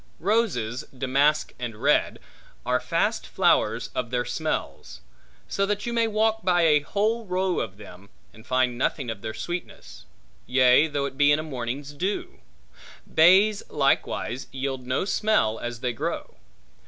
[0.19, 2.17] Roses, damask and red,
[2.65, 4.99] are fast flowers of their smells;
[5.47, 9.21] so that you may walk by a whole row of them, and find nothing of
[9.21, 10.07] their sweetness;
[10.47, 12.39] yea though it be in a morning's dew.
[13.13, 16.35] Bays likewise yield no smell as they grow.